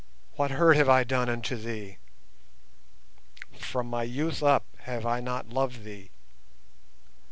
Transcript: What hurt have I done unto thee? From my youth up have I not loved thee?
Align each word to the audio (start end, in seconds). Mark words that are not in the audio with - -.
What 0.31 0.49
hurt 0.49 0.77
have 0.77 0.89
I 0.89 1.03
done 1.03 1.29
unto 1.29 1.55
thee? 1.55 1.99
From 3.59 3.85
my 3.85 4.01
youth 4.01 4.41
up 4.41 4.65
have 4.85 5.05
I 5.05 5.19
not 5.19 5.49
loved 5.49 5.83
thee? 5.83 6.09